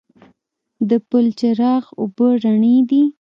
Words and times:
د 0.89 0.91
بلچراغ 1.09 1.83
اوبه 1.99 2.27
رڼې 2.43 2.77
دي 2.89 3.03